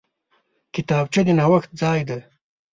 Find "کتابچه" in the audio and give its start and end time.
0.73-1.21